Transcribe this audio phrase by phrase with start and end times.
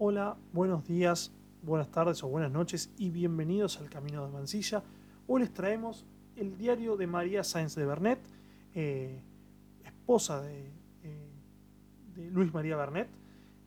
[0.00, 4.84] Hola, buenos días, buenas tardes o buenas noches y bienvenidos al Camino de Mansilla.
[5.26, 8.20] Hoy les traemos el diario de María Sáenz de Bernet,
[8.76, 9.20] eh,
[9.84, 10.70] esposa de,
[11.02, 11.32] eh,
[12.14, 13.08] de, Luis María Bernet,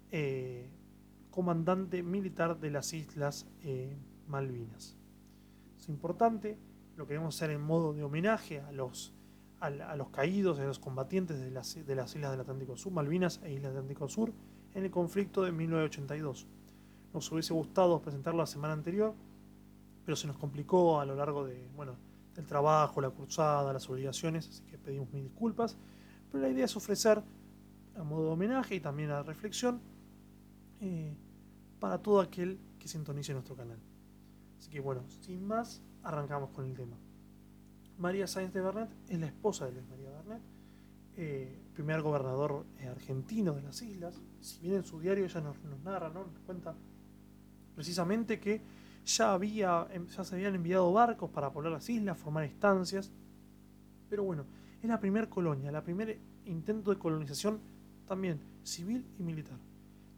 [0.10, 0.70] eh,
[1.32, 3.46] comandante militar de las Islas
[4.26, 4.96] Malvinas.
[5.78, 6.58] Es importante,
[6.96, 9.14] lo queremos hacer en modo de homenaje a los,
[9.60, 13.42] a, los caídos, a los combatientes de las, de las Islas del Atlántico Sur, Malvinas
[13.44, 14.32] e Islas del Atlántico Sur,
[14.74, 16.48] en el conflicto de 1982.
[17.14, 19.14] Nos hubiese gustado presentarlo la semana anterior,
[20.06, 21.96] pero se nos complicó a lo largo de, bueno,
[22.36, 25.78] del trabajo, la cursada, las obligaciones, así que pedimos mil disculpas.
[26.32, 27.22] Pero la idea es ofrecer
[27.96, 29.82] a modo de homenaje y también a reflexión
[30.80, 31.14] eh,
[31.80, 33.78] para todo aquel que sintonice nuestro canal.
[34.58, 36.98] Así que bueno, sin más, arrancamos con el tema.
[37.98, 40.42] María Sáenz de Bernet es la esposa de Luis María Bernet,
[41.24, 44.20] eh, primer gobernador eh, argentino de las islas.
[44.40, 46.26] Si bien en su diario ella nos, narra, ¿no?
[46.26, 46.74] nos cuenta
[47.76, 48.60] precisamente que
[49.06, 53.12] ya, había, em, ya se habían enviado barcos para poblar las islas, formar estancias.
[54.10, 54.46] Pero bueno,
[54.82, 57.60] es la primera colonia, la primer intento de colonización
[58.08, 59.60] también civil y militar.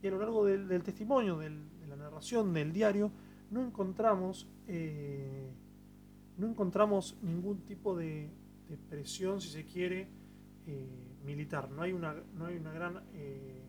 [0.02, 1.50] Y a lo largo del, testimonio, de
[1.86, 3.10] la narración del diario,
[3.50, 5.50] no encontramos, eh,
[6.38, 8.30] no encontramos ningún tipo de,
[8.88, 10.08] presión, si se quiere,
[10.66, 11.70] eh, militar.
[11.70, 13.02] No hay una, no hay una gran...
[13.12, 13.62] Eh,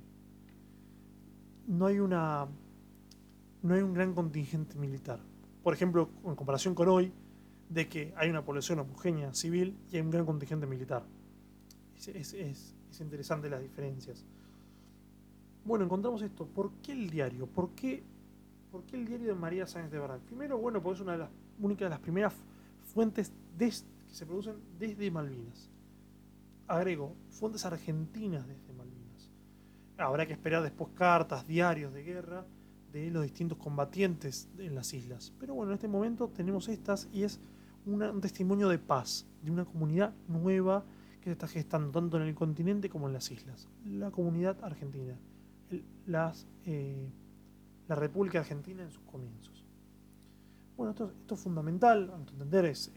[1.68, 2.48] no hay una
[3.66, 5.20] no hay un gran contingente militar.
[5.64, 7.12] Por ejemplo, en comparación con hoy,
[7.70, 11.04] de que hay una población homogénea civil y hay un gran contingente militar.
[11.96, 14.24] Es, interesante las diferencias.
[15.64, 16.46] Bueno, encontramos esto.
[16.46, 17.48] ¿Por qué el diario?
[17.48, 18.04] ¿Por qué,
[18.72, 20.22] por qué el diario de María Sáenz de Bernal?
[20.22, 22.36] Primero, bueno, porque es una de las únicas de las primeras
[22.84, 25.72] fuentes que se producen desde Malvinas.
[26.68, 29.32] Agrego, fuentes argentinas desde Malvinas.
[29.98, 32.46] Habrá que esperar después cartas, diarios de guerra
[32.92, 35.34] de los distintos combatientes en las islas.
[35.40, 37.40] Pero bueno, en este momento tenemos estas y es
[37.86, 40.84] un testimonio de paz, de una comunidad nueva
[41.22, 43.68] que se está gestando tanto en el continente como en las islas.
[43.86, 45.18] La comunidad argentina,
[46.06, 47.10] las, eh,
[47.88, 49.66] la República Argentina en sus comienzos.
[50.78, 52.92] Bueno, esto, es fundamental, a entender es,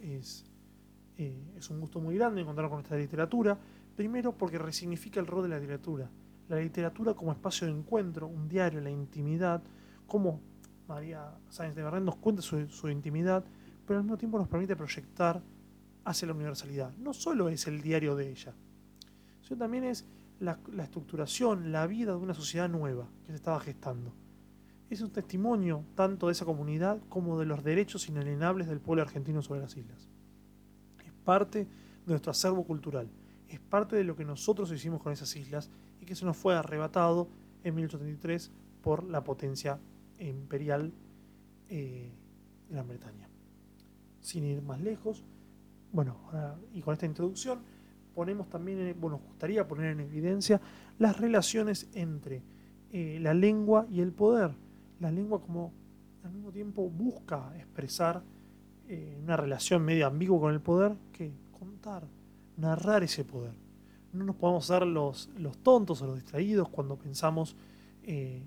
[1.19, 3.59] eh, es un gusto muy grande encontrar con esta literatura.
[3.97, 6.09] Primero porque resignifica el rol de la literatura.
[6.49, 9.61] La literatura como espacio de encuentro, un diario, la intimidad,
[10.07, 10.41] cómo
[10.87, 13.45] María Sáenz de Bernet nos cuenta su, intimidad,
[13.85, 15.43] pero al mismo tiempo nos permite proyectar
[16.05, 16.97] hacia la universalidad.
[16.97, 18.55] No solo es el diario de ella,
[19.43, 20.07] sino también es
[20.39, 24.15] la, estructuración, la vida de una sociedad nueva que se estaba gestando.
[24.89, 29.43] Es un testimonio tanto de esa comunidad como de los derechos inalienables del pueblo argentino
[29.43, 30.09] sobre las islas.
[31.29, 31.69] Parte de
[32.07, 33.07] nuestro acervo cultural,
[33.51, 35.69] es parte de lo que nosotros hicimos con esas islas
[36.01, 37.29] y que se nos fue arrebatado
[37.65, 38.51] en 1833
[38.81, 39.79] por la potencia
[40.19, 40.91] imperial
[41.69, 42.11] eh,
[42.71, 43.29] Gran Bretaña.
[44.23, 45.23] Sin ir más lejos,
[45.93, 46.17] bueno,
[46.73, 47.59] y con esta introducción
[48.15, 50.63] ponemos también, bueno, nos gustaría poner en evidencia
[50.99, 52.43] las relaciones entre
[52.91, 54.53] eh, la lengua y el poder.
[54.99, 55.75] La lengua como
[56.25, 58.23] al mismo tiempo busca expresar
[58.89, 62.09] eh, una relación medio ambigua con el poder que contar,
[62.57, 63.53] narrar ese poder.
[64.15, 67.55] No nos podemos ser los, los tontos o los distraídos cuando pensamos
[68.03, 68.43] eh,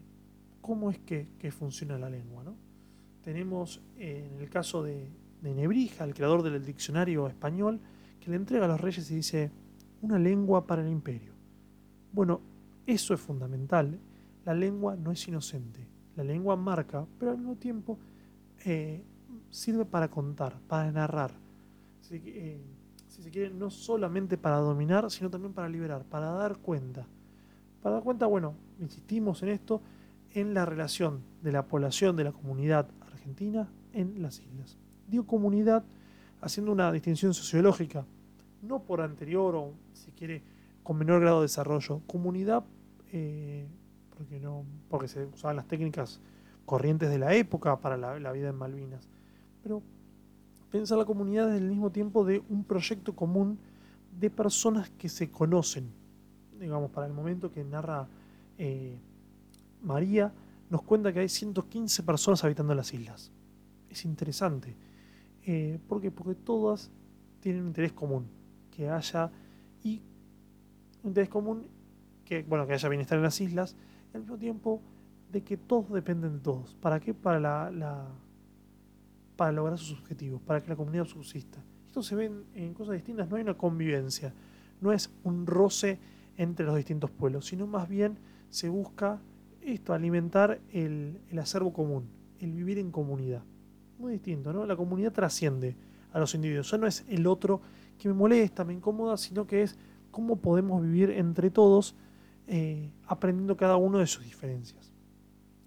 [0.59, 2.44] cómo es que, funciona la lengua.
[2.44, 2.56] ¿no?
[3.24, 5.07] Tenemos eh, en el caso de,
[5.44, 7.80] Nebrija, el creador del diccionario español,
[8.19, 9.51] que le entrega a los reyes y dice
[10.01, 11.34] una lengua para el imperio.
[12.12, 12.41] Bueno,
[12.88, 14.00] eso es fundamental.
[14.44, 15.88] La lengua no es inocente.
[16.16, 18.00] La lengua marca, pero al mismo tiempo
[19.50, 21.31] sirve para contar, para narrar.
[22.12, 22.62] Eh,
[23.08, 27.08] si se quiere, no solamente para dominar, sino también para liberar, para dar cuenta.
[27.81, 29.81] Para dar cuenta, bueno, insistimos en esto,
[30.31, 34.78] en la relación de la población de la comunidad argentina en las islas.
[35.08, 35.84] Digo comunidad
[36.42, 38.06] haciendo una distinción sociológica,
[38.62, 40.44] no por anterior o si quiere
[40.84, 42.02] con menor grado de desarrollo.
[42.08, 42.63] Comunidad,
[43.12, 43.68] eh,
[44.16, 46.22] porque, no, porque se usaban las técnicas
[46.66, 49.07] corrientes de la época para la, vida en Malvinas.
[49.63, 49.81] Pero
[50.72, 53.60] pensar la comunidad desde el mismo tiempo de un proyecto común
[54.19, 55.92] de personas que se conocen,
[56.60, 58.08] digamos, para el momento que narra
[58.58, 58.98] eh,
[59.81, 60.31] María
[60.69, 63.31] nos cuenta que hay 115 personas habitando las islas.
[63.90, 64.75] Es interesante.
[65.44, 66.12] Eh, ¿Por qué?
[66.12, 66.90] Porque todas
[67.42, 68.25] tienen un interés común.
[68.69, 69.31] Que haya
[69.84, 70.02] y
[71.04, 71.66] un interés común
[72.24, 73.75] que, bueno, que haya bienestar en las islas,
[74.14, 74.81] y al mismo tiempo
[75.31, 76.75] de que todos dependen de todos.
[76.75, 77.14] ¿Para qué?
[77.14, 77.40] Para
[77.72, 78.07] la,
[79.42, 81.58] para lograr sus objetivos, para que la comunidad subsista.
[81.88, 84.36] Esto se ve en cosas distintas, no hay una convivencia,
[84.82, 85.98] no es un roce
[86.38, 88.20] entre los distintos pueblos, sino más bien
[88.52, 89.20] se busca
[89.62, 92.08] esto, alimentar el, acervo común,
[92.40, 93.42] el vivir en comunidad.
[93.98, 94.64] Muy distinto, ¿no?
[94.68, 95.76] La comunidad trasciende
[96.14, 96.70] a los individuos.
[96.70, 97.62] Ya no es el otro
[97.98, 99.76] que me molesta, me incomoda, sino que es
[100.12, 101.96] cómo podemos vivir entre todos
[102.46, 104.94] eh, aprendiendo cada uno de sus diferencias.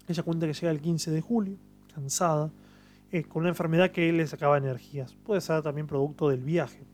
[0.07, 1.57] Ella cuenta que llega el 15 de julio,
[1.93, 2.53] cansada,
[3.15, 5.15] eh, con una enfermedad que le sacaba energías.
[5.15, 6.85] Puede ser también producto del viaje.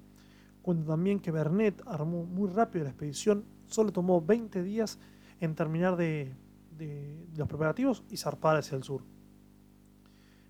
[0.61, 4.99] Cuenta también que Bernet armó muy rápido la expedición, solo tomó 20 días
[5.39, 6.35] en terminar de,
[7.35, 9.01] los preparativos y zarpar hacia el sur.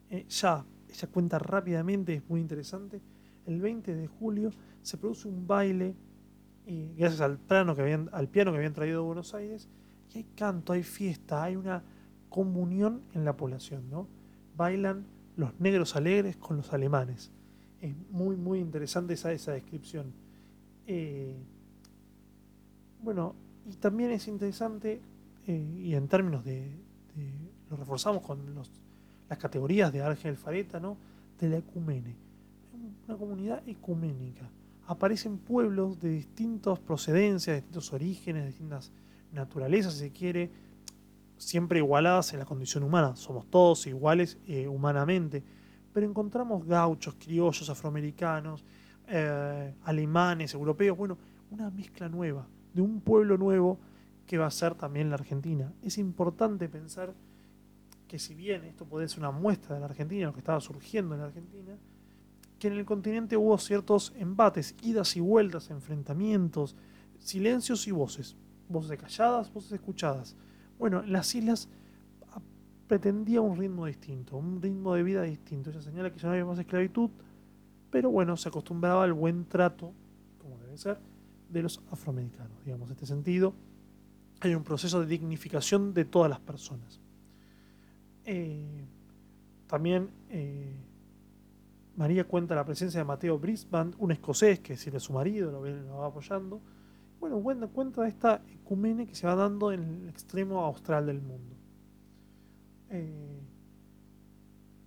[0.10, 3.02] Eh, ya, ella cuenta rápidamente, es muy interesante,
[3.46, 4.50] el 20 de julio
[4.82, 5.96] se produce un baile
[6.66, 9.70] y gracias al piano, que habían, al piano que habían traído de Buenos Aires,
[10.14, 11.82] y hay canto, hay fiesta, hay una
[12.28, 14.10] comunión en la población, ¿no?
[14.58, 17.32] Bailan los negros alegres con los alemanes.
[17.82, 20.14] Es muy, muy interesante esa, esa descripción.
[20.88, 21.36] Eh,
[23.02, 23.36] bueno,
[23.68, 25.02] y también es interesante,
[25.48, 26.72] eh, y en términos de,
[27.70, 28.70] lo reforzamos con los,
[29.28, 30.98] las categorías de Ángel Fareta, ¿no?
[31.40, 32.16] De la ecumene.
[33.08, 34.50] Una comunidad ecuménica
[34.86, 38.92] aparecen pueblos de distintas procedencias, de distintos orígenes, de distintas
[39.34, 40.52] naturalezas, si se quiere,
[41.42, 43.16] siempre igualadas en la condición humana.
[43.16, 45.44] Somos todos iguales eh, humanamente,
[45.92, 48.64] pero encontramos gauchos, criollos, afroamericanos,
[49.08, 51.18] eh, alemanes, europeos, bueno,
[51.50, 53.80] una mezcla nueva, de un pueblo nuevo
[54.28, 55.74] que va a ser también la Argentina.
[55.82, 57.14] Es importante pensar
[58.08, 61.16] que si bien esto puede ser una muestra de la Argentina, lo que estaba surgiendo
[61.16, 61.76] en la Argentina,
[62.60, 66.76] que en el continente hubo ciertos embates, idas y vueltas, enfrentamientos,
[67.18, 68.36] silencios y voces.
[68.70, 70.36] Voces calladas, voces escuchadas.
[70.82, 71.70] Bueno, las islas
[72.88, 75.70] pretendía un ritmo distinto, un ritmo de vida distinto.
[75.70, 77.12] Ella señala que ya no había más esclavitud,
[77.92, 79.94] pero bueno, se acostumbraba al buen trato,
[80.40, 80.98] como debe ser,
[81.52, 82.66] de los afroamericanos.
[82.66, 83.54] Digamos, en este sentido,
[84.40, 87.00] hay un proceso de dignificación de todas las personas.
[88.26, 88.84] Eh,
[89.68, 90.74] también eh,
[91.96, 96.08] María cuenta la presencia de Mateo Brisbane, un escocés que sirve su marido, lo, va
[96.08, 96.60] apoyando.
[97.22, 101.56] Bueno, cuenta, cuenta esta ecumene que se va dando en el extremo austral del mundo.
[102.90, 103.40] Eh,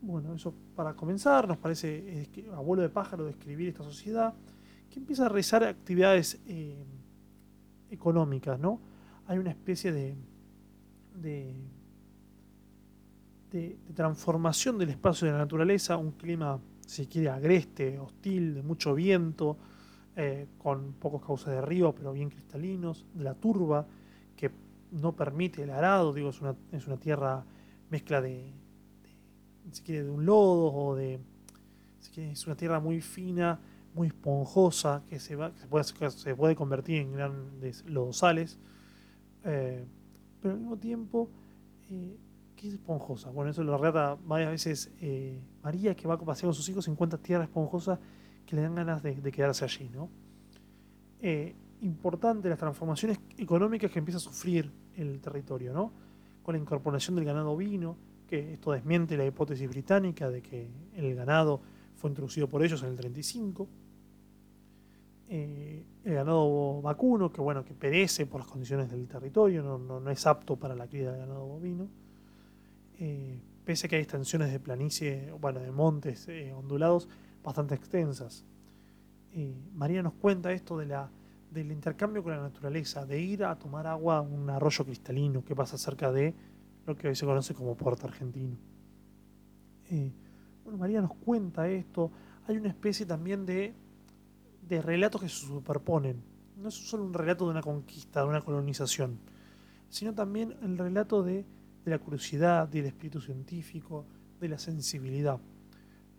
[0.01, 4.35] bueno, eso para comenzar, nos parece abuelo de pájaro describir esta sociedad
[4.91, 6.85] que empieza a realizar actividades eh,
[7.91, 8.81] económicas, ¿no?
[9.29, 10.17] Hay una especie de,
[11.15, 11.55] de,
[13.53, 18.93] de transformación del espacio de la naturaleza, un clima si quiere, agreste, hostil, de mucho
[18.93, 19.57] viento,
[20.17, 23.87] eh, con pocos cauces de río, pero bien cristalinos, de la turba,
[24.37, 24.51] que
[24.93, 27.45] no permite el arado, digo, es una, es una tierra
[27.91, 28.53] mezcla de,
[29.73, 31.21] si quiere, de un lodo o de,
[32.01, 33.61] si quiere, es una tierra muy fina,
[33.95, 38.59] muy esponjosa, que se, va, se, puede, se puede convertir en grandes lodosales,
[39.45, 39.85] eh,
[40.41, 41.29] pero al mismo tiempo
[41.91, 42.17] eh,
[42.69, 43.31] es esponjosa?
[43.31, 44.91] Bueno, eso lo relata varias veces
[45.63, 47.99] María, que va a pasear con sus hijos encuentra tierra esponjosa
[48.47, 50.09] que le dan ganas de, quedarse allí, ¿no?
[51.21, 55.93] Eh, importante las transformaciones económicas que empieza a sufrir el territorio, ¿no?
[56.43, 57.97] Con la incorporación del ganado ovino,
[58.27, 61.61] que esto desmiente la hipótesis británica de que el ganado
[61.97, 63.69] fue introducido por ellos en el 35.
[65.29, 70.11] Eh, el ganado vacuno, que bueno, que perece por las condiciones del territorio, no, no
[70.11, 71.89] es apto para la cría del ganado bovino
[72.99, 77.09] eh, pese a que hay extensiones de planicie, bueno, de montes ondulados
[77.45, 78.45] bastante extensas.
[79.33, 81.11] Eh, María nos cuenta esto de la,
[81.51, 85.55] del intercambio con la naturaleza, de ir a tomar agua a un arroyo cristalino que
[85.55, 86.35] pasa cerca de
[86.87, 88.57] lo que hoy se conoce como puerto argentino.
[90.65, 92.11] bueno, María nos cuenta esto.
[92.47, 93.75] Hay una especie también de,
[94.69, 96.23] de relatos que se superponen.
[96.57, 99.19] No es solo un relato de una conquista, de una colonización,
[99.89, 101.45] sino también el relato de
[101.85, 104.07] de la curiosidad, del espíritu científico,
[104.41, 105.39] de la sensibilidad.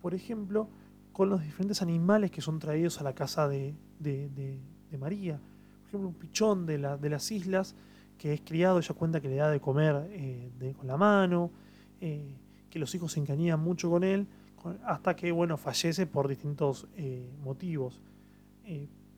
[0.00, 0.68] Por ejemplo,
[1.16, 3.74] con los diferentes animales que son traídos a la casa de,
[4.98, 5.40] María.
[5.80, 7.74] Por ejemplo, un pichón de, la, de, las islas
[8.18, 11.50] que es criado, ella cuenta que le da de comer eh, con la mano,
[12.02, 12.36] eh,
[12.68, 14.26] que los hijos se encañían mucho con él,
[14.84, 17.98] hasta que bueno, fallece por distintos eh, motivos.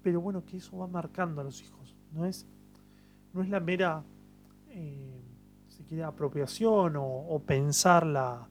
[0.01, 1.97] pero bueno, que eso va marcando a los hijos.
[2.13, 2.47] No es,
[3.33, 4.05] no es la mera
[5.89, 8.47] quiere, apropiación o, pensar la,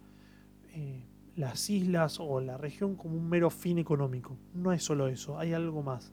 [1.38, 4.36] las islas o la región como un mero fin económico.
[4.56, 6.12] No es solo eso, hay algo más.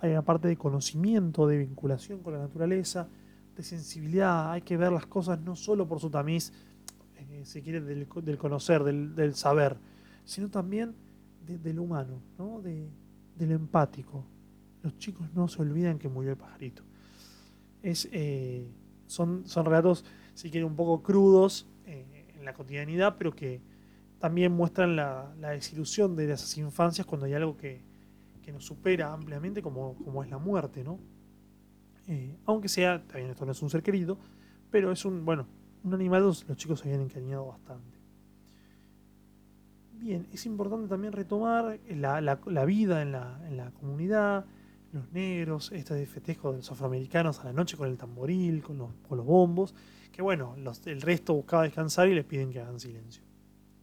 [0.00, 3.08] Hay una parte de conocimiento, de vinculación con la naturaleza,
[3.56, 4.50] de sensibilidad.
[4.50, 6.52] Hay que ver las cosas no solo por su tamiz,
[7.16, 9.78] eh, si quiere, del, conocer, del, saber,
[10.24, 10.94] sino también
[11.40, 12.60] del humano, ¿no?
[12.60, 12.90] de,
[13.36, 14.26] del empático.
[14.82, 16.82] Los chicos no se olvidan que murió el pajarito.
[17.80, 18.68] Es, eh,
[19.06, 20.04] son, son relatos
[20.34, 23.62] si quieren, un poco crudos eh, en la cotidianidad, pero que
[24.24, 27.82] también muestran la, desilusión de esas infancias cuando hay algo que,
[28.50, 30.98] nos supera ampliamente, como, como, es la muerte, ¿no?
[32.08, 34.16] Eh, aunque sea, también esto no es un ser querido,
[34.70, 35.46] pero es un, bueno,
[35.82, 37.98] un animal los, los chicos se habían encariñado bastante.
[39.92, 44.46] Bien, es importante también retomar la, vida en la, en la, comunidad,
[44.92, 48.88] los negros, este festejo de los afroamericanos a la noche con el tamboril, con los,
[49.10, 49.74] los bombos,
[50.12, 53.22] que bueno, el resto buscaba descansar y les piden que hagan silencio.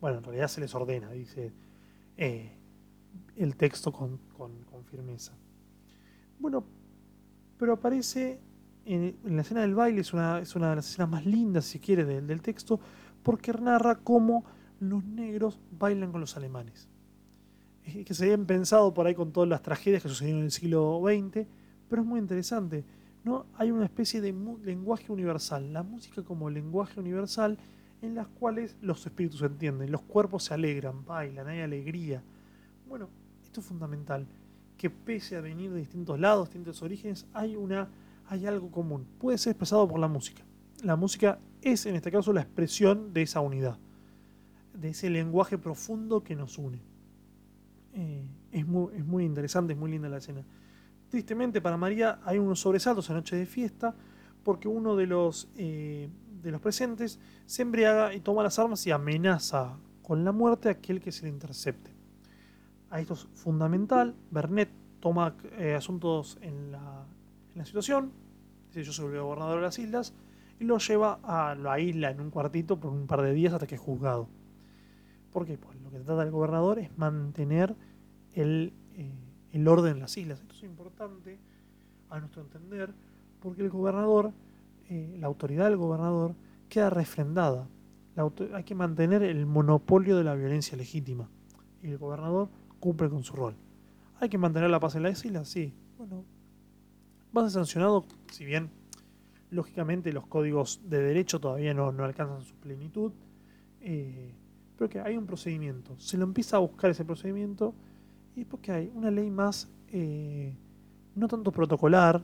[0.01, 1.53] Bueno, en realidad se les ordena, dice
[2.17, 2.51] eh,
[3.35, 4.19] el texto con,
[4.89, 5.31] firmeza.
[6.39, 6.65] Bueno,
[7.57, 8.41] pero aparece
[8.83, 11.79] en, la escena del baile, es una, es una de las escenas más lindas, si
[11.79, 12.79] quiere, del, del texto,
[13.21, 14.43] porque narra cómo
[14.79, 16.89] los negros bailan con los alemanes.
[17.83, 20.99] que se habían pensado por ahí con todas las tragedias que sucedieron en el siglo
[21.05, 21.47] XX,
[21.87, 22.83] pero es muy interesante.
[23.23, 23.45] ¿no?
[23.53, 27.59] Hay una especie de lenguaje universal, la música como lenguaje universal
[28.01, 32.23] en las cuales los espíritus se entienden, los cuerpos se alegran, bailan, hay alegría.
[32.87, 33.09] Bueno,
[33.43, 34.27] esto es fundamental,
[34.77, 37.89] que pese a venir de distintos lados, distintos orígenes, hay, una,
[38.27, 39.05] hay algo común.
[39.19, 40.43] Puede ser expresado por la música.
[40.83, 43.77] La música es en este caso la expresión de esa unidad
[44.73, 46.79] de ese lenguaje profundo que nos une.
[47.93, 50.43] Eh, es, muy, es, muy, interesante, es muy linda la escena.
[51.09, 53.93] Tristemente para María hay unos sobresaltos en noche de fiesta
[54.43, 56.09] porque uno de los, eh,
[56.41, 60.73] de los presentes se embriaga y toma las armas y amenaza con la muerte a
[60.73, 61.91] aquel que se le intercepte.
[62.89, 64.15] A esto es fundamental.
[64.31, 64.69] Bernet
[64.99, 67.05] toma eh, asuntos en la,
[67.53, 68.11] en la situación,
[68.67, 70.13] dice yo soy el gobernador de las islas,
[70.61, 73.65] y lo lleva a la isla en un cuartito por un par de días hasta
[73.65, 74.29] que es juzgado.
[75.31, 77.75] Porque pues, lo que trata el gobernador es mantener
[78.33, 80.39] el, eh, orden en las islas.
[80.39, 81.39] Esto es importante
[82.09, 82.93] a nuestro entender,
[83.39, 84.33] porque el gobernador,
[84.93, 86.35] eh, la autoridad del gobernador,
[86.67, 87.69] queda refrendada.
[88.53, 91.29] hay que mantener el monopolio de la violencia legítima.
[91.81, 92.49] Y el gobernador
[92.81, 93.55] cumple con su rol.
[94.19, 95.47] ¿Hay que mantener la paz en las islas?
[95.47, 95.73] Sí.
[95.97, 96.25] Bueno,
[97.35, 98.69] va a ser sancionado, si bien
[99.49, 103.13] lógicamente los códigos de derecho todavía no, alcanzan su plenitud.
[103.79, 104.35] Eh,
[104.75, 105.97] pero que hay un procedimiento.
[105.99, 107.73] Se lo empieza a buscar ese procedimiento
[108.35, 110.53] y porque hay una ley más, eh,
[111.15, 112.21] no tanto protocolar,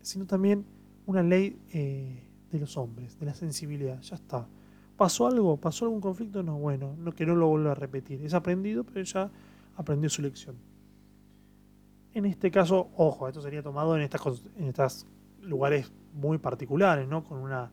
[0.00, 0.64] sino también
[1.08, 4.00] una ley eh, de los hombres, de la sensibilidad.
[4.02, 4.46] Ya está.
[4.96, 5.56] ¿Pasó algo?
[5.56, 6.42] ¿Pasó algún conflicto?
[6.42, 8.22] No, bueno, no, que no lo vuelva a repetir.
[8.22, 9.30] Es aprendido, pero ya
[9.76, 10.56] aprendió su lección.
[12.12, 14.72] En este caso, ojo, esto sería tomado en estos en
[15.48, 17.24] lugares muy particulares, ¿no?
[17.24, 17.70] Con una,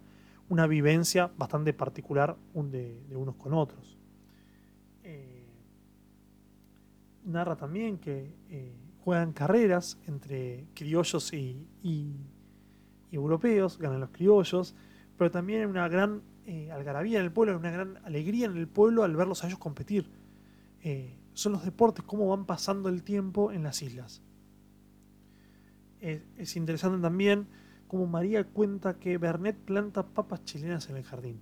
[0.49, 3.97] una vivencia bastante particular de unos con otros.
[7.25, 8.73] narra también que eh,
[9.03, 11.67] juegan carreras entre criollos y,
[13.11, 14.75] europeos, ganan los criollos,
[15.17, 18.57] pero también hay una gran eh, algarabía en el pueblo, hay una gran alegría en
[18.57, 20.09] el pueblo al verlos a ellos competir.
[20.81, 24.21] Eh, son los deportes, cómo van pasando el tiempo en las islas.
[25.99, 27.47] es interesante también
[27.87, 31.41] cómo María cuenta que Bernet planta papas chilenas en el jardín.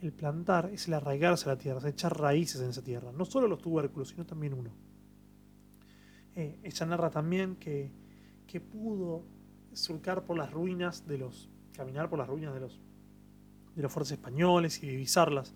[0.00, 3.10] El plantar es el arraigarse a la tierra, es echar raíces en esa tierra.
[3.12, 4.70] No solo los tubérculos, sino también uno.
[6.36, 7.90] Eh, ella narra también que,
[8.46, 9.24] que pudo
[9.72, 11.48] surcar por las ruinas de los.
[11.74, 12.80] caminar por las ruinas de los.
[13.74, 15.54] de los fuerzas españoles y divisarlas.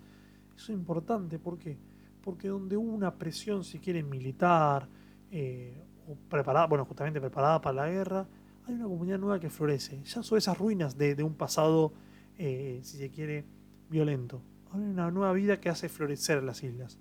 [0.57, 1.78] Eso es importante, ¿por qué?
[2.23, 4.88] Porque donde hubo una presión, si quiere, militar,
[5.31, 8.26] eh, o preparada, bueno, justamente preparada para la guerra,
[8.66, 10.02] hay una comunidad nueva que florece.
[10.04, 11.92] Ya son esas ruinas de, de un pasado,
[12.38, 13.45] eh, si se quiere,
[13.88, 14.40] violento.
[14.73, 16.99] Hay una nueva vida que hace florecer las islas.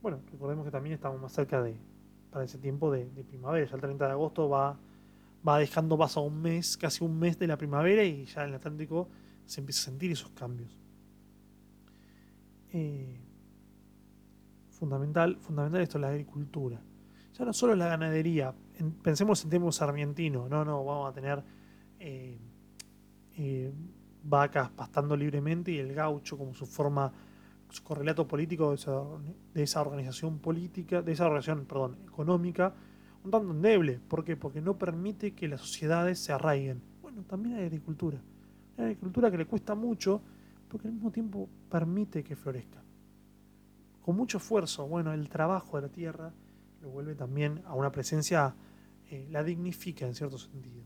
[0.00, 1.76] Bueno, recordemos que también estamos más cerca de,
[2.30, 3.66] para ese tiempo de, primavera.
[3.66, 4.76] Ya el 30 de agosto va,
[5.46, 8.54] va dejando paso un mes, casi un mes de la primavera y ya en el
[8.54, 9.08] Atlántico
[9.44, 10.78] se empieza a sentir esos cambios.
[12.72, 13.20] Eh,
[14.70, 16.80] fundamental, fundamental esto es la agricultura.
[17.34, 18.54] Ya no solo la ganadería,
[19.02, 21.42] pensemos en términos argentinos, no, no, vamos a tener
[21.98, 22.38] eh,
[23.36, 23.72] eh,
[24.22, 27.12] vacas pastando libremente y el gaucho como su forma,
[27.70, 32.74] su correlato político de esa, organización política, de esa organización, perdón, económica,
[33.24, 33.98] un tanto endeble.
[34.08, 34.36] ¿Por qué?
[34.36, 36.82] Porque no permite que las sociedades se arraiguen.
[37.02, 38.18] Bueno, también hay agricultura.
[38.76, 40.20] Hay agricultura que le cuesta mucho,
[40.68, 42.82] porque al mismo tiempo permite que florezca.
[44.02, 46.32] Con mucho esfuerzo, bueno, el trabajo de la tierra
[46.82, 48.54] lo vuelve también a una presencia,
[49.10, 50.82] eh, la dignifica en cierto sentido.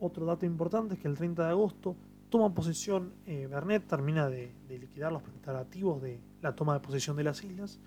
[0.00, 1.96] Otro dato importante es que el 30 de agosto
[2.28, 7.24] toma posesión eh, Bernet, termina de, liquidar los preparativos de la toma de posesión de
[7.24, 7.80] las islas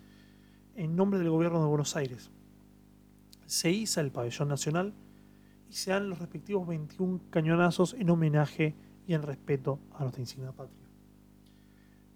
[0.75, 2.31] en nombre del gobierno de Buenos Aires.
[3.51, 4.93] Se iza el pabellón nacional
[5.69, 10.53] y se dan los respectivos 21 cañonazos en homenaje y en respeto a nuestra insignia
[10.53, 10.87] patria.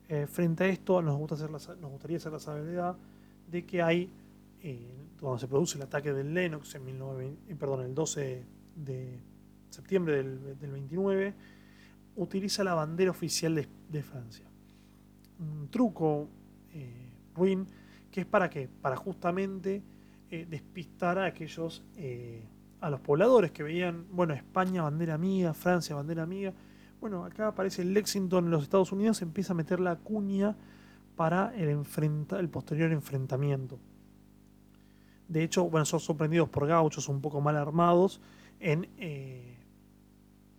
[0.08, 2.96] Eh, frente a esto, nos, gusta hacer nos gustaría hacer la salvedad
[3.52, 4.10] de que hay,
[4.62, 8.46] eh, cuando se produce el ataque del Lennox en eh, perdón, el 12
[8.78, 9.20] de
[9.72, 11.34] septiembre del, 29,
[12.16, 13.56] utiliza la bandera oficial
[13.90, 14.46] de, Francia.
[15.40, 16.30] Un truco
[17.36, 17.68] ruin
[18.10, 18.70] que es para qué?
[18.82, 19.84] Para justamente
[20.44, 21.84] despistar a aquellos,
[22.82, 26.54] a los pobladores que veían, bueno, España bandera amiga, Francia bandera amiga,
[27.00, 30.56] bueno, acá aparece el Lexington en los Estados Unidos, empieza a meter la cuña
[31.16, 31.70] para el,
[32.40, 33.80] el posterior enfrentamiento.
[35.28, 38.22] De hecho, bueno, son sorprendidos por gauchos un poco mal armados
[38.60, 39.58] en, eh,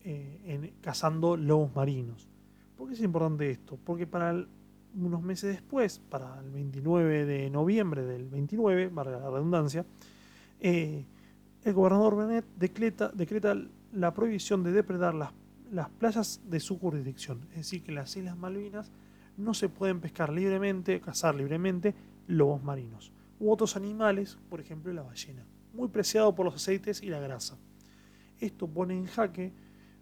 [0.03, 2.29] eh, en cazando lobos marinos.
[2.77, 3.79] ¿Por qué es importante esto?
[3.85, 4.47] Porque para
[4.97, 9.85] unos meses después, para el 29 de noviembre del 29, valga la redundancia,
[10.61, 11.05] eh,
[11.63, 13.57] el gobernador Bennett decreta, decreta
[13.93, 15.33] la prohibición de depredar las
[15.71, 17.47] las playas de su jurisdicción.
[17.51, 18.91] Es decir, que las Islas Malvinas
[19.37, 21.95] no se pueden pescar libremente, cazar libremente
[22.27, 27.09] lobos marinos u otros animales, por ejemplo la ballena, muy preciado por los aceites y
[27.09, 27.59] la grasa.
[28.41, 29.53] Esto pone en jaque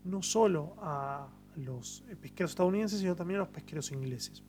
[0.04, 4.44] no solo a los pesqueros estadounidenses, sino también a los pesqueros ingleses.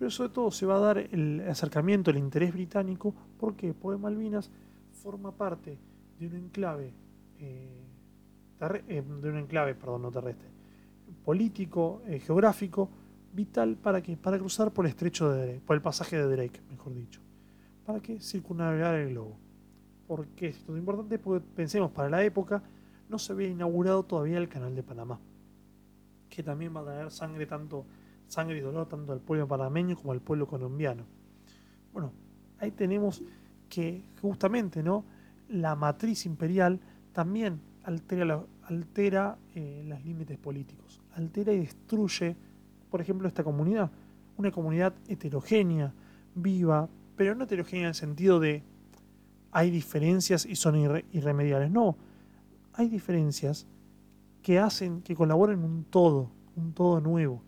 [0.00, 4.50] Pero sobre todo se va a dar el acercamiento, el interés británico, porque Porque Malvinas
[4.94, 5.76] forma parte
[6.18, 6.94] de un enclave
[7.38, 7.84] eh,
[8.88, 9.02] eh,
[10.10, 10.48] terrestre,
[11.22, 12.88] político, eh, geográfico,
[13.34, 16.94] vital para que para cruzar por el estrecho de por el pasaje de Drake, mejor
[16.94, 17.20] dicho,
[17.84, 19.36] para que circunnavegar el globo.
[20.06, 21.18] ¿Por qué esto es importante?
[21.18, 22.62] Porque pensemos, para la época
[23.10, 25.20] no se había inaugurado todavía el canal de Panamá,
[26.30, 27.84] que también va a traer sangre tanto
[28.30, 31.04] sangre y dolor tanto al pueblo panameño como al pueblo colombiano.
[31.92, 32.12] Bueno,
[32.58, 33.22] ahí tenemos
[33.68, 35.04] que justamente, ¿no?
[35.48, 36.80] La matriz imperial
[37.12, 42.36] también altera, altera eh, los límites políticos, altera y destruye,
[42.88, 43.90] por ejemplo, esta comunidad,
[44.36, 45.92] una comunidad heterogénea,
[46.34, 48.62] viva, pero no heterogénea en el sentido de
[49.50, 50.76] hay diferencias y son
[51.12, 51.96] irremediables, no,
[52.74, 53.66] hay diferencias
[54.42, 57.42] que hacen, que colaboren en un todo, un todo nuevo.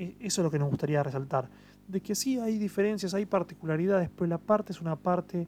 [0.00, 1.50] E, eso es lo que nos gustaría resaltar.
[1.86, 5.46] De que sí hay diferencias, hay particularidades, pero la parte es una parte,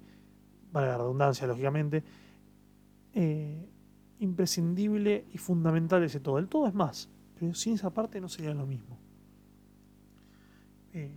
[0.70, 2.04] vale la redundancia, lógicamente,
[3.14, 3.66] eh,
[4.18, 6.38] imprescindible y fundamental ese todo.
[6.38, 7.08] El todo es más,
[7.40, 8.98] pero sin esa parte no sería lo mismo.
[10.92, 11.14] Eh,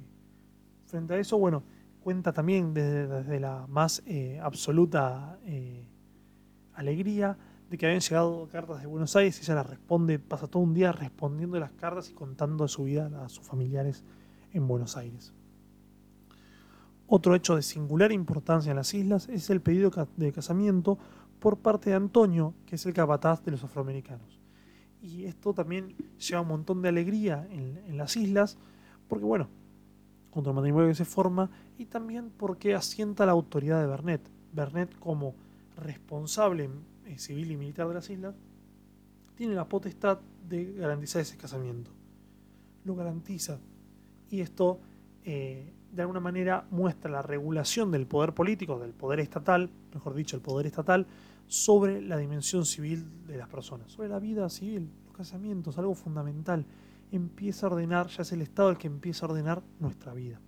[0.85, 1.63] frente a eso, bueno,
[1.99, 5.37] cuenta también desde, la más eh, absoluta
[6.73, 7.37] alegría
[7.69, 10.91] de que habían llegado cartas de Buenos Aires ella las responde, pasa todo un día
[10.91, 14.03] respondiendo las cartas y contando su vida a sus familiares
[14.53, 15.33] en Buenos Aires.
[17.07, 20.97] Otro hecho de singular importancia en las islas es el pedido de casamiento
[21.39, 24.39] por parte de Antonio, que es el capataz de los afroamericanos.
[25.01, 28.57] Y esto también lleva un montón de alegría en, las islas,
[29.07, 29.49] porque bueno,
[30.31, 34.21] contra el matrimonio que se forma, y también porque asienta la autoridad de Bernet.
[34.51, 35.35] Bernet como
[35.77, 36.69] responsable
[37.17, 38.35] civil y militar de las islas,
[39.35, 41.91] tiene la potestad de garantizar ese casamiento.
[42.83, 43.59] Lo garantiza.
[44.29, 44.79] Y esto,
[45.23, 50.35] eh, de alguna manera, muestra la regulación del poder político, del poder estatal, mejor dicho,
[50.35, 51.05] el poder estatal,
[51.47, 56.65] sobre la dimensión civil de las personas, sobre la vida civil, los casamientos, algo fundamental.
[57.11, 60.39] Empieza a ordenar, ya es el Estado el que empieza a ordenar nuestra vida.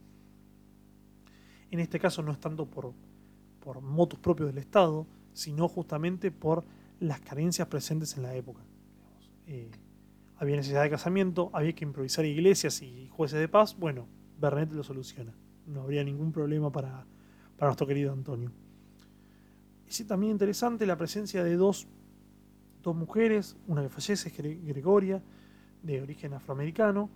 [1.70, 2.94] En este caso no es tanto por,
[3.60, 5.06] por motos propios del Estado,
[5.38, 6.66] sino justamente por
[7.00, 8.64] las carencias presentes en la época.
[9.46, 9.70] Eh,
[10.38, 13.78] había necesidad de casamiento, había que improvisar iglesias y jueces de paz.
[13.78, 14.08] Bueno,
[14.40, 15.36] Bernet lo soluciona.
[15.68, 17.06] No habría ningún problema para,
[17.56, 18.52] para nuestro querido Antonio.
[19.88, 21.88] Es también interesante la presencia de dos,
[22.82, 25.22] dos mujeres, una que fallece es Gregoria,
[25.84, 27.12] de origen afroamericano,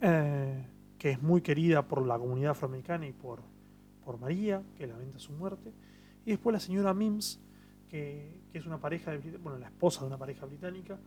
[0.00, 0.64] eh,
[0.98, 3.40] que es muy querida por la comunidad afroamericana y por,
[4.04, 5.72] por María, que lamenta su muerte.
[6.24, 7.40] Y después la señora Mims,
[7.96, 10.98] que, es una pareja, de, bueno, la esposa de una pareja británica,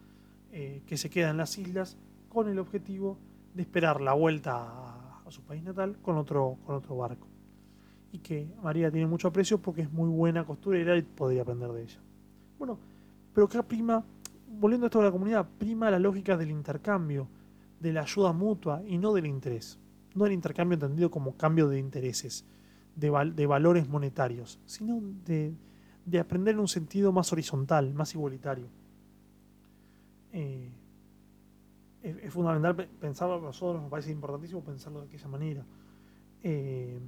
[0.52, 1.97] eh, que se queda en las islas
[2.28, 3.17] con el objetivo
[3.54, 7.28] de esperar la vuelta a, su país natal con otro, con otro barco
[8.12, 11.84] y que María tiene mucho aprecio porque es muy buena costurera y podría aprender de
[11.84, 11.99] ella.
[12.58, 12.80] Bueno,
[13.32, 14.04] pero acá prima,
[14.60, 17.28] volviendo a esto de la comunidad, prima la lógica del intercambio,
[17.80, 19.78] de la ayuda mutua y no del interés.
[20.15, 22.43] No el intercambio entendido como cambio de intereses,
[22.95, 25.54] de, de valores monetarios, sino de,
[26.10, 28.67] de, aprender en un sentido más horizontal, más igualitario.
[30.32, 30.72] Eh,
[32.04, 35.65] es, fundamental pensarlo, a nosotros nos parece importantísimo pensarlo de aquella manera.
[36.43, 37.00] Eh,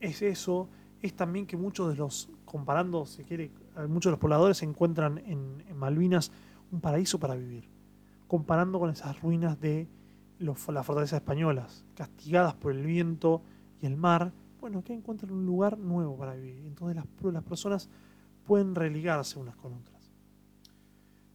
[0.00, 0.68] es eso,
[1.00, 3.50] es también que muchos de los, comparando, si quiere,
[3.88, 6.32] muchos de los pobladores encuentran en, Malvinas
[6.72, 7.68] un paraíso para vivir.
[8.26, 9.86] comparando con esas ruinas de
[10.38, 13.42] las fortalezas españolas, castigadas por el viento
[13.80, 14.32] y el mar,
[14.66, 16.66] bueno, que encuentran un lugar nuevo para vivir.
[16.66, 17.88] Entonces las, personas
[18.44, 20.10] pueden religarse unas con otras.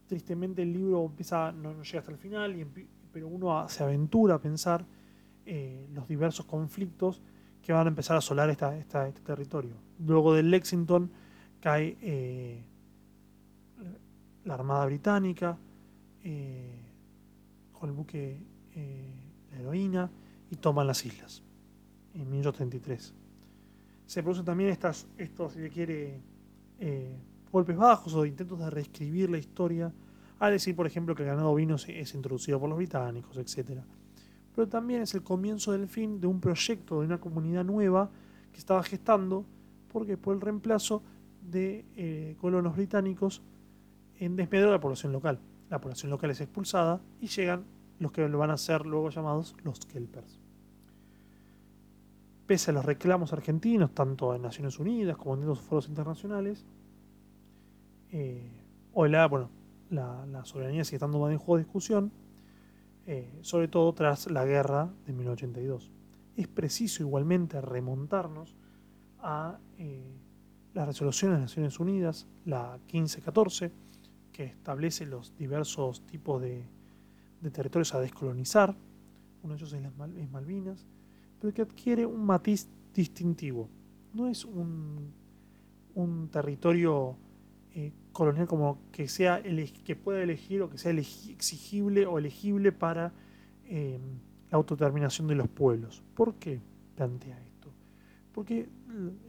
[0.06, 2.54] Tristemente el libro empieza, no, llega hasta el final,
[3.10, 4.84] pero uno se aventura a pensar
[5.46, 7.22] eh, los diversos conflictos
[7.62, 9.76] que van a empezar a asolar este territorio.
[10.06, 11.10] Luego de Lexington
[11.58, 12.62] cae eh,
[14.44, 15.56] la Armada Británica,
[16.22, 16.82] eh,
[17.72, 18.42] con el buque
[19.52, 20.10] La Heroína,
[20.50, 21.42] y toman las islas
[22.14, 23.21] en 1833.
[24.12, 26.20] Se producen también estas, estos, si se quiere,
[27.50, 29.90] golpes bajos o intentos de reescribir la historia,
[30.38, 33.80] al decir, por ejemplo, que el ganado vino es introducido por los británicos, etc.
[34.54, 38.10] Pero también es el comienzo del fin de un proyecto, de una comunidad nueva
[38.52, 39.46] que estaba gestando,
[39.90, 41.02] porque por el reemplazo
[41.40, 43.40] de eh, colonos británicos
[44.18, 45.40] en desmedro de la población local.
[45.70, 47.64] La población local es expulsada y llegan
[47.98, 50.41] los que lo van a ser luego llamados los Kelpers.
[52.52, 56.66] Pese a los reclamos argentinos, tanto en Naciones Unidas como en los foros internacionales,
[58.10, 58.52] eh,
[58.94, 59.48] la, bueno,
[59.88, 62.12] la, soberanía sigue estando en juego de discusión,
[63.06, 65.90] eh, sobre todo tras la guerra de 1982.
[66.36, 68.54] Es preciso igualmente remontarnos
[69.20, 70.14] a eh,
[70.74, 73.72] las resoluciones de Naciones Unidas, la 1514,
[74.30, 76.66] que establece los diversos tipos de,
[77.50, 78.76] territorios a descolonizar,
[79.42, 79.96] uno de ellos es, las
[80.30, 80.86] Malvinas,
[81.42, 83.68] pero que adquiere un matiz distintivo.
[84.14, 85.12] No es un,
[85.96, 87.16] un territorio
[87.74, 93.12] eh, colonial como que sea que pueda elegir o que sea exigible o elegible para
[93.64, 94.00] em,
[94.52, 96.04] la autodeterminación de los pueblos.
[96.14, 96.60] ¿Por qué
[96.94, 97.72] plantea esto?
[98.32, 98.68] Porque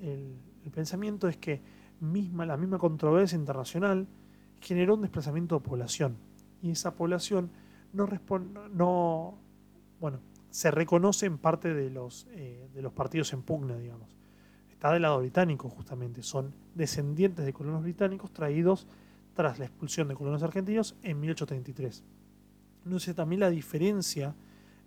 [0.03, 0.37] el,
[0.71, 1.61] pensamiento es que
[1.99, 4.05] misma, la misma controversia internacional
[4.61, 6.17] generó un desplazamiento de población
[6.61, 7.49] y esa población
[7.91, 9.39] no responde, no,
[9.99, 10.19] bueno,
[10.53, 14.13] se reconoce en parte de los, eh, de los partidos en pugna, digamos
[14.83, 18.85] está del lado británico justamente, son descendientes de colonos británicos traídos
[19.33, 22.03] tras la expulsión de colonos argentinos en 1833.
[22.83, 24.35] No sé también la diferencia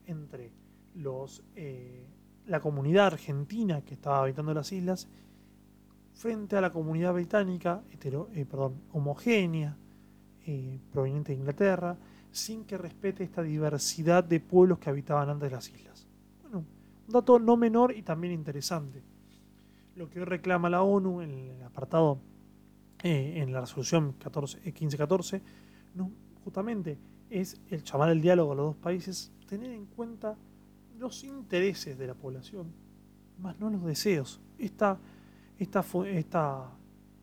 [0.05, 0.53] entre
[0.95, 2.05] los, eh,
[2.45, 5.09] la comunidad argentina que estaba habitando las islas
[6.13, 9.79] frente a la comunidad británica hetero, eh, perdón, homogénea,
[10.93, 11.97] proveniente de Inglaterra,
[12.37, 16.07] sin que respete esta diversidad de pueblos que habitaban antes las islas.
[16.43, 16.65] Bueno,
[17.07, 19.03] un dato no menor y también interesante
[19.97, 22.19] lo que hoy reclama la ONU en el apartado,
[23.03, 25.43] eh, en la resolución 14, 1514, eh,
[26.45, 26.99] justamente
[27.31, 30.37] es el llamar el diálogo a los dos países, tener en cuenta
[30.99, 32.73] los intereses de la población,
[33.41, 34.41] más no los deseos.
[34.59, 34.99] Esta,
[35.59, 36.71] esta, esta,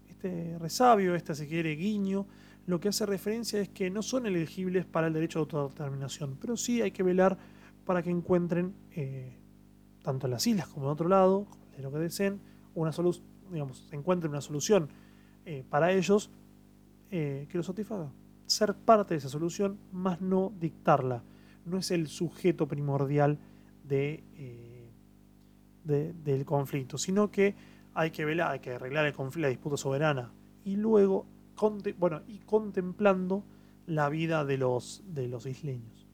[0.10, 2.26] este resabio, este si quiere guiño,
[2.66, 6.56] lo que hace referencia es que no son elegibles para el derecho de autodeterminación, pero
[6.56, 7.38] sí hay que velar
[7.86, 9.38] para que encuentren, eh,
[10.02, 12.40] tanto en las islas como en otro lado, de lo que deseen,
[12.74, 14.90] una solución, digamos, se encuentre una solución
[15.46, 16.32] eh, para ellos
[17.12, 18.12] eh, que los satisfaga.
[18.46, 21.24] Ser parte de esa solución, más no dictarla.
[21.66, 23.40] No es el sujeto primordial
[23.84, 24.24] de,
[25.84, 27.56] del conflicto, sino que
[27.94, 30.32] hay que velar, hay que arreglar el conflicto, la disputa soberana
[30.66, 31.26] y luego,
[31.98, 33.44] bueno, y contemplando
[33.86, 36.08] la vida de los, de los isleños.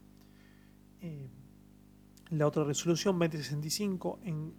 [2.30, 4.54] la otra resolución 2065 en,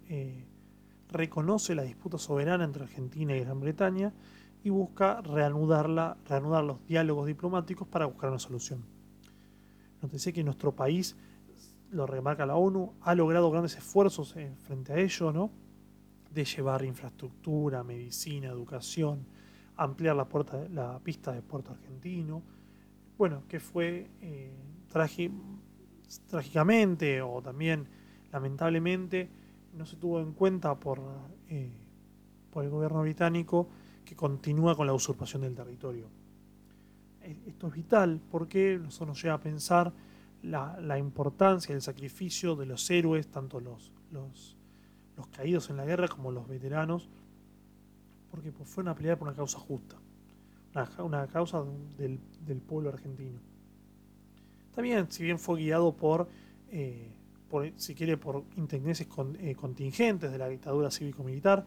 [1.09, 4.13] reconoce la disputa soberana entre Argentina y Gran Bretaña
[4.63, 8.83] y busca reanudarla, reanudar los diálogos diplomáticos para buscar una solución.
[10.01, 11.15] Nótese que nuestro país,
[11.91, 15.51] lo remarca la ONU, ha logrado grandes esfuerzos frente a ello, ¿no?
[16.33, 19.25] de llevar infraestructura, medicina, educación,
[19.83, 20.27] ampliar la,
[20.69, 22.41] la pista de puerto argentino,
[23.17, 24.51] bueno, que fue eh,
[26.27, 27.87] trágicamente o también
[28.31, 29.29] lamentablemente
[29.73, 31.01] no se tuvo en cuenta por,
[31.49, 31.71] eh,
[32.49, 33.67] por el gobierno británico
[34.03, 36.07] que continúa con la usurpación del territorio.
[37.21, 39.93] Esto es vital porque eso nos lleva a pensar
[40.43, 43.91] la, importancia y el sacrificio de los héroes, tanto los,
[45.31, 47.09] caídos en la guerra como los veteranos,
[48.31, 49.97] porque fue una pelea por una causa justa,
[50.99, 51.63] una, causa
[51.97, 52.17] del,
[52.61, 53.39] pueblo argentino.
[54.73, 56.29] También, si bien fue guiado por
[56.69, 57.11] eh,
[57.75, 61.65] si quiere, por intendencias eh, contingentes de la dictadura cívico-militar,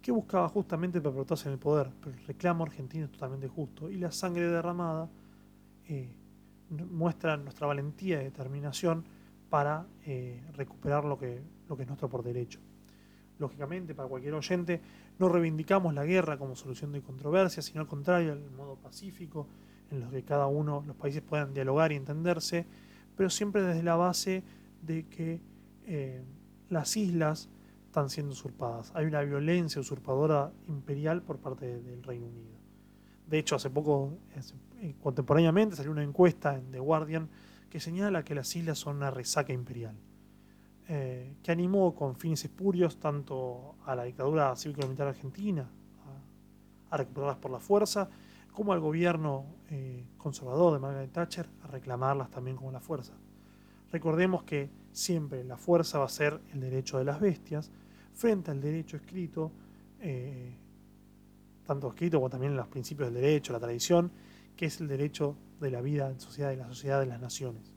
[0.00, 1.90] que buscaba justamente perpetuarse en el poder.
[2.00, 5.10] Pero el reclamo argentino es totalmente justo y la sangre derramada
[5.86, 6.08] eh,
[6.70, 9.04] muestra nuestra valentía y determinación
[9.50, 9.86] para
[10.54, 12.58] recuperar lo que, lo que es nuestro por derecho.
[13.38, 14.80] Lógicamente, para cualquier oyente,
[15.18, 19.46] no reivindicamos la guerra como solución de controversias, sino al contrario, el modo pacífico
[19.90, 22.66] en los que cada uno, los países puedan dialogar y entenderse,
[23.16, 24.42] pero siempre desde la base
[24.82, 25.40] de que
[25.86, 26.24] eh,
[26.68, 27.48] las islas
[27.86, 28.92] están siendo usurpadas.
[28.94, 32.56] Hay una violencia usurpadora imperial por parte del Reino Unido.
[33.26, 34.18] De hecho, hace poco,
[34.80, 37.28] eh, contemporáneamente, salió una encuesta en The Guardian
[37.70, 39.96] que señala que las islas son una resaca imperial,
[40.88, 45.68] eh, que animó con fines espurios tanto a la dictadura cívico-militar argentina
[46.90, 48.08] a, recuperarlas por la fuerza,
[48.52, 53.14] como al gobierno eh, conservador de Margaret Thatcher a reclamarlas también como la fuerza.
[53.90, 57.72] Recordemos que siempre la fuerza va a ser el derecho de las bestias
[58.14, 59.50] frente al derecho escrito,
[60.00, 60.56] eh,
[61.66, 64.12] tanto escrito como también los principios del derecho, la tradición,
[64.56, 67.74] que es el derecho de la vida en sociedad y la sociedad de las naciones.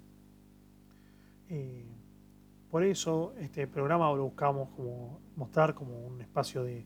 [2.70, 6.86] Por eso este programa lo buscamos como mostrar como un espacio de,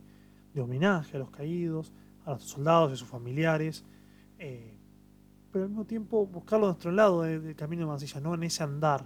[0.57, 1.91] homenaje a los caídos,
[2.25, 3.83] a los soldados y a sus familiares,
[4.37, 4.77] eh,
[5.51, 8.35] pero al mismo tiempo buscarlo de nuestro lado del camino de Mansilla, ¿no?
[8.35, 9.03] en ese andar,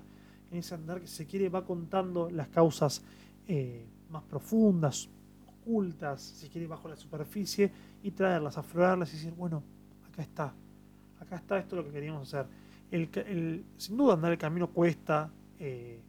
[0.51, 3.01] en ese andar que se quiere va contando las causas
[3.47, 5.09] eh, más profundas,
[5.47, 7.71] ocultas, si quiere bajo la superficie,
[8.03, 9.63] y traerlas, aflorarlas y decir, bueno,
[10.11, 10.53] acá está,
[11.19, 12.47] acá está esto lo que queríamos hacer.
[13.77, 16.01] Sin duda andar el camino cuesta, eh,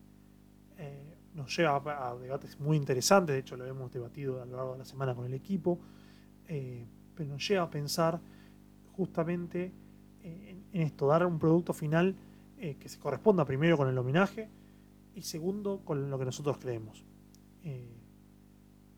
[0.78, 4.72] eh, nos lleva a, debates muy interesantes, de hecho lo hemos debatido a lo largo
[4.72, 5.78] de la semana con el equipo,
[6.46, 8.20] eh, pero nos lleva a pensar
[8.96, 9.72] justamente
[10.22, 12.14] en, esto, dar un producto final
[12.56, 14.48] que se corresponda primero con el homenaje
[15.14, 17.04] y segundo con lo que nosotros creemos.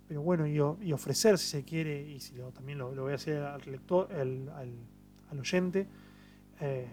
[0.08, 3.60] pero bueno, y, ofrecer si se quiere, y si también lo, voy a hacer al
[3.66, 5.86] lector, al oyente,
[6.60, 6.86] eh,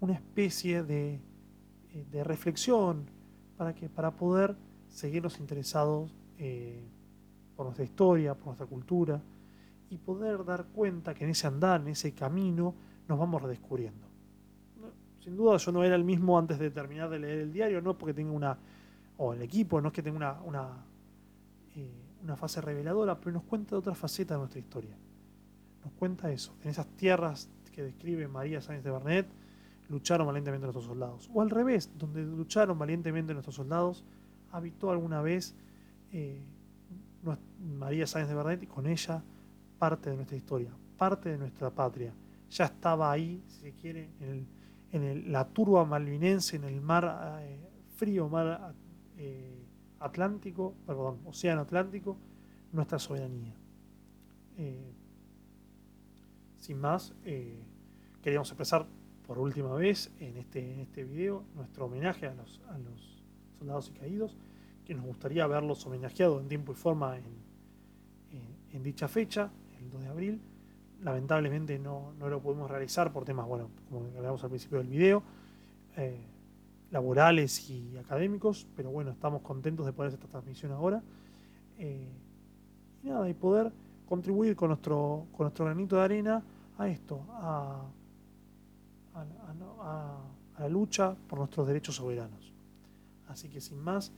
[0.00, 1.18] una especie eh,
[2.10, 3.10] de, reflexión
[3.58, 4.56] para, que, para poder
[4.88, 6.80] seguirnos interesados eh,
[7.56, 9.20] por nuestra historia, por nuestra cultura
[9.90, 12.74] y poder dar cuenta que en ese andar, en ese camino,
[13.08, 14.06] nos vamos redescubriendo.
[15.20, 17.98] Sin duda yo no era el mismo antes de terminar de leer el diario, no
[17.98, 18.56] porque tenga una,
[19.16, 20.68] o el equipo, no es que tenga una, una,
[22.22, 24.96] una fase reveladora, pero nos cuenta otra faceta de nuestra historia.
[25.82, 29.26] Nos cuenta eso, en esas tierras que describe María Sáenz de Bernet,
[29.88, 31.28] lucharon valientemente nuestros soldados.
[31.32, 34.04] O al revés, donde lucharon valientemente nuestros soldados,
[34.50, 35.54] habitó alguna vez
[36.12, 36.42] eh,
[37.60, 39.22] María Sáenz de Bernet y con ella
[39.78, 42.14] parte de nuestra historia, parte de nuestra patria.
[42.50, 44.10] Ya estaba ahí, si se quiere,
[44.90, 47.58] en, la turba malvinense, en el mar eh,
[47.96, 48.74] frío, mar
[49.16, 49.66] eh,
[50.00, 52.16] Atlántico, perdón, Océano Atlántico,
[52.72, 53.54] nuestra soberanía
[56.58, 57.14] sin más,
[58.22, 58.86] queríamos expresar
[59.28, 63.22] por última vez en este, en este video nuestro homenaje a los, a los
[63.58, 64.38] soldados y caídos,
[64.86, 67.24] que nos gustaría verlos homenajeados en tiempo y forma en,
[68.72, 70.40] en, dicha fecha, el 2 de abril.
[71.02, 75.22] Lamentablemente no, no, lo pudimos realizar por temas, bueno, como hablamos al principio del video,
[75.98, 76.24] eh,
[76.90, 81.02] laborales y académicos, pero bueno, estamos contentos de poder hacer esta transmisión ahora.
[81.76, 82.08] Eh,
[83.02, 83.72] y nada, y poder
[84.08, 86.42] contribuir con nuestro, con nuestro granito de arena
[86.78, 87.26] a esto,
[89.80, 90.20] a,
[90.58, 92.52] la lucha por nuestros derechos soberanos.
[93.28, 94.12] Así que sin más,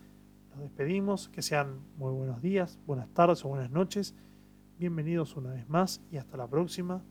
[0.50, 4.14] nos despedimos, que sean muy buenos días, buenas tardes o buenas noches.
[4.78, 7.02] Bienvenidos una vez más y hasta la próxima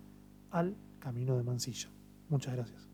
[0.49, 1.89] al Camino de Mansilla.
[2.29, 2.88] Muchas gracias.